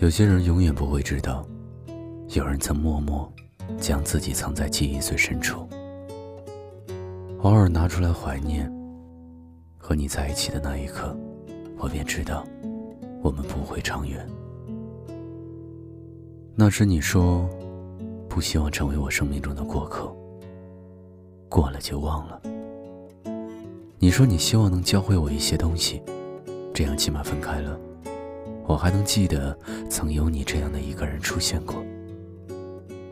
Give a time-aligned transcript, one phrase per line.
[0.00, 1.44] 有些人永远不会知道，
[2.28, 3.28] 有人曾默默
[3.78, 5.68] 将自己藏在记忆最深处，
[7.42, 8.72] 偶尔拿出来怀念。
[9.76, 11.16] 和你在一起的那一刻，
[11.78, 12.44] 我便知道，
[13.22, 14.24] 我们不会长远。
[16.54, 17.48] 那时你说，
[18.28, 20.14] 不希望成为我生命中的过客，
[21.48, 22.40] 过了就忘了。
[23.98, 26.00] 你说你希望能教会我一些东西，
[26.72, 27.76] 这样起码分开了。
[28.68, 29.58] 我还能记得
[29.88, 31.82] 曾有你这样的一个人出现过。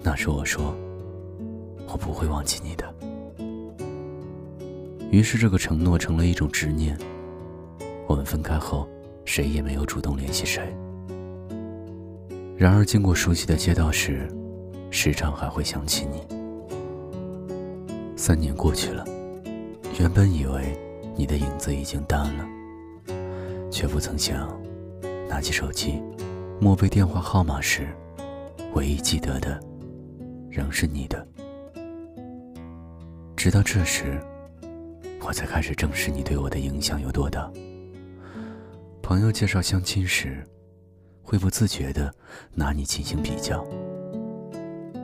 [0.02, 0.76] 那时我说，
[1.88, 2.94] 我不会忘记你的。
[5.10, 6.96] 于是这个承诺成了一种执念。
[8.06, 8.86] 我们分开后，
[9.24, 10.76] 谁也没有主动联系谁。
[12.54, 14.28] 然而经过熟悉的街道时，
[14.90, 16.20] 时常还会想起你。
[18.14, 19.04] 三年过去了，
[19.98, 20.78] 原本以为
[21.16, 22.46] 你的影子已经淡了，
[23.70, 24.54] 却不曾想。
[25.28, 26.02] 拿起手机，
[26.60, 27.88] 默背电话号码时，
[28.74, 29.60] 唯一记得的
[30.50, 31.26] 仍是你的。
[33.36, 34.20] 直到这时，
[35.20, 37.50] 我才开始正视你对我的影响有多大。
[39.02, 40.42] 朋友介绍相亲时，
[41.22, 42.12] 会不自觉地
[42.54, 43.64] 拿你进行比较。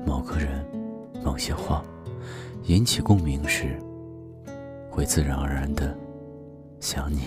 [0.06, 0.64] 某个人、
[1.22, 1.84] 某些话
[2.64, 3.78] 引起共鸣时，
[4.91, 5.96] 会自然而然地
[6.80, 7.22] 想你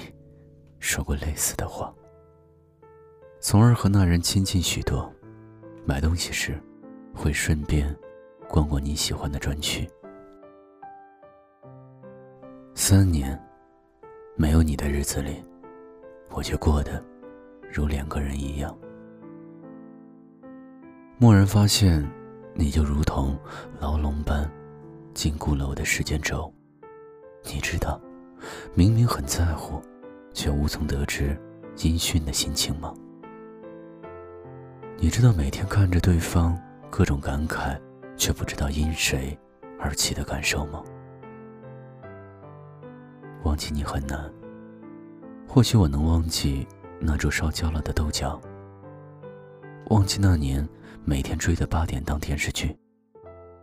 [0.80, 1.94] 说过类似的话。
[3.48, 5.08] 从而和那人亲近许多。
[5.86, 6.60] 买东西时，
[7.14, 7.96] 会顺便
[8.50, 9.88] 逛逛你喜欢的专区。
[12.74, 13.40] 三年，
[14.36, 15.44] 没有你的日子里，
[16.32, 17.00] 我却过得
[17.72, 18.76] 如两个人一样。
[21.20, 22.04] 蓦然发现，
[22.56, 23.38] 你就如同
[23.80, 24.52] 牢笼般
[25.14, 26.52] 禁锢了我的时间轴。
[27.44, 28.02] 你知道，
[28.74, 29.80] 明明很在乎，
[30.34, 31.40] 却无从得知
[31.84, 32.92] 音讯的心情吗？
[34.98, 36.58] 你知道每天看着对方
[36.90, 37.80] 各种感慨，
[38.16, 39.38] 却不知道因谁
[39.78, 40.82] 而起的感受吗？
[43.44, 44.32] 忘记你很难，
[45.48, 46.66] 或许我能忘记
[47.00, 48.40] 那桌烧焦了的豆角，
[49.90, 50.68] 忘记那年
[51.04, 52.76] 每天追的八点档电视剧，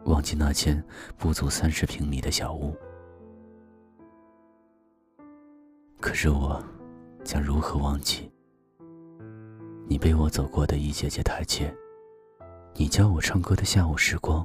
[0.04, 0.82] 忘记那间
[1.16, 2.76] 不足三十平米的小屋。
[5.98, 6.62] 可是我
[7.24, 8.30] 将如何忘记？
[9.92, 11.70] 你背我走过的一节节台阶，
[12.72, 14.42] 你教我唱歌的下午时光，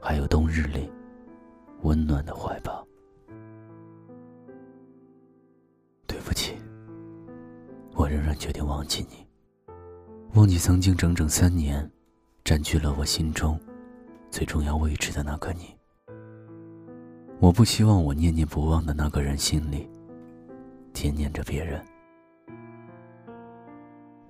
[0.00, 0.90] 还有冬日里
[1.82, 2.82] 温暖的怀抱。
[6.06, 6.54] 对不起，
[7.92, 9.26] 我仍然决定忘记你，
[10.32, 11.86] 忘记曾经整整三年
[12.42, 13.60] 占据了我心中
[14.30, 15.76] 最重要位置的那个你。
[17.40, 19.86] 我不希望我念念不忘的那个人心里
[20.94, 21.84] 惦念着别人。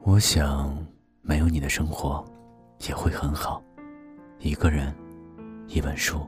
[0.03, 0.75] 我想，
[1.21, 2.25] 没有你的生活
[2.89, 3.63] 也会很好。
[4.39, 4.95] 一个人，
[5.69, 6.27] 一本书，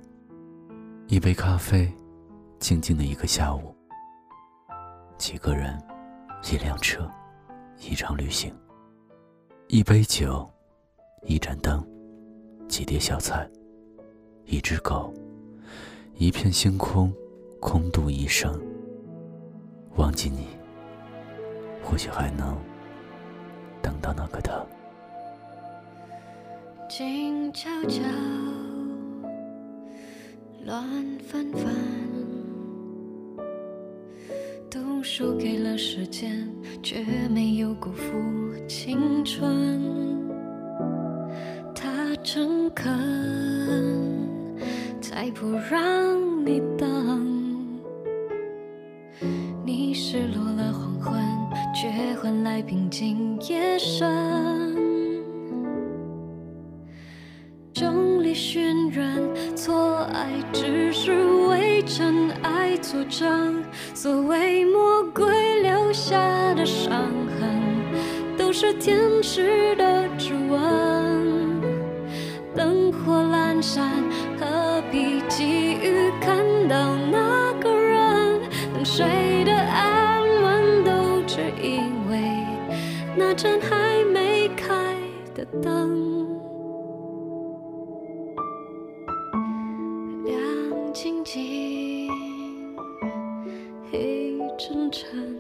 [1.08, 1.90] 一杯咖啡，
[2.58, 3.74] 静静的一个下午。
[5.16, 5.82] 几个人，
[6.52, 7.10] 一辆车，
[7.80, 8.54] 一场旅行。
[9.68, 10.46] 一杯酒，
[11.22, 11.82] 一盏灯，
[12.68, 13.48] 几碟小菜，
[14.44, 15.12] 一只狗，
[16.14, 17.10] 一片星空，
[17.58, 18.52] 空度一生。
[19.96, 20.46] 忘记你，
[21.82, 22.54] 或许还能。
[24.02, 24.60] 到那个他，
[26.88, 28.02] 静悄悄，
[30.66, 30.82] 乱
[31.20, 31.72] 纷纷，
[34.68, 36.48] 都输给了时间，
[36.82, 38.12] 却没有辜负
[38.66, 39.80] 青春。
[41.72, 42.98] 他诚恳，
[45.00, 47.21] 才不让你等。
[52.22, 54.06] 换来平静夜深，
[57.72, 63.64] 整理渲染，错爱只是为真爱作证。
[63.92, 66.16] 所谓魔鬼留下
[66.54, 66.92] 的伤
[67.40, 67.60] 痕，
[68.38, 71.60] 都是天使的指纹。
[72.54, 73.90] 灯火阑珊，
[83.14, 84.96] 那盏还没开
[85.34, 86.40] 的灯，
[90.24, 90.34] 亮
[90.94, 92.10] 晶晶，
[93.90, 95.38] 黑沉沉。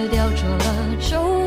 [0.00, 1.39] 却雕琢了皱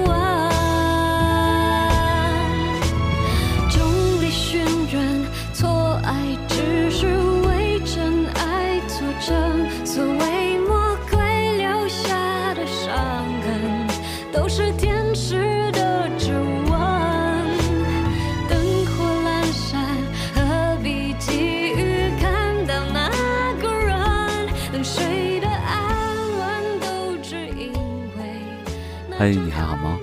[29.23, 29.97] 嗨你还好吗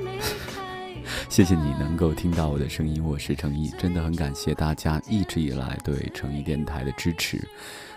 [1.28, 7.38] 谢谢你能够听到我的声音，我是诚毅，真的很感谢大家一直以来对诚毅电台的支持。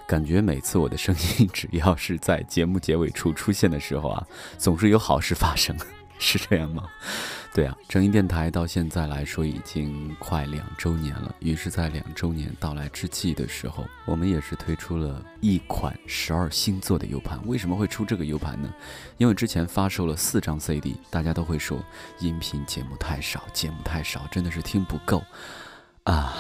[0.06, 4.28] 感觉每次我的声音只要是在节目结尾处出现的时候啊，
[4.58, 5.74] 总是有好事发生，
[6.20, 6.84] 是这样吗？
[7.54, 11.36] 对啊，程毅电台到现在来说已经快两周年了。
[11.40, 17.40] 于是，在两周年到来之际的时候，我们也是推出了一款十二星座的 U 盘。
[17.46, 18.74] 为什么会出这个 U 盘呢？
[19.18, 21.84] 因为之前发售了四张 CD，大家都会说
[22.20, 25.22] 音频节目太少，节目太少，真的是听不够
[26.06, 26.34] 啊。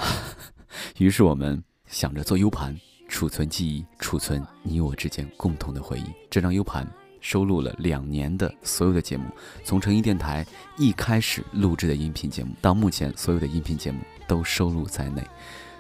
[0.98, 2.76] 于是我们想着做 U 盘，
[3.08, 6.06] 储存记忆，储存你我之间共同的回忆。
[6.32, 6.88] 这张 U 盘
[7.24, 9.24] 收录了两年的所有的节目，
[9.64, 10.46] 从成音电台
[10.78, 15.26] 一开始录制的音频节目，到目前所有的音频节目都收录在内。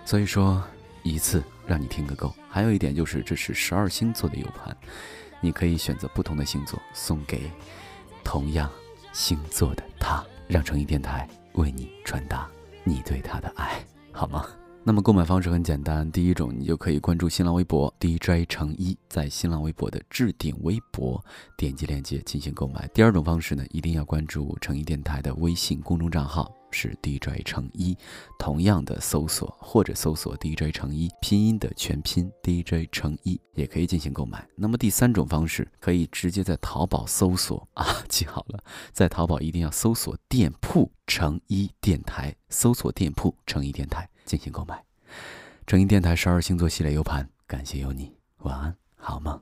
[0.05, 0.63] 所以说，
[1.03, 2.33] 一次让你听个够。
[2.49, 4.75] 还有一点就是，这是十二星座的 U 盘，
[5.41, 7.51] 你可以选择不同的星座送给
[8.23, 8.71] 同样
[9.11, 12.49] 星座的他，让成音电台为你传达
[12.85, 14.47] 你对他的爱，好吗？
[14.85, 21.23] 那么购买方式很简单，第一种你就可以关注新浪微博 DJ 成一，在新浪微博的置顶微博
[21.55, 22.85] 点击链接进行购买。
[22.93, 27.95] 第二种方式呢，一定要关注成一电台的微信公众账号是 DJ 程一，
[28.39, 34.45] 同样的搜索或者搜索 DJ 程一拼音的全拼 DJ 程一也可以进行购买。
[34.55, 44.83] 那么第三种方式可以直接在淘宝搜索啊， 记好了，在淘宝一定要搜索店铺成一电台，搜索店铺成一电台进行购买。
[45.65, 49.39] 成一电台十二星座系列 U 盘，感谢有你，晚安，好梦。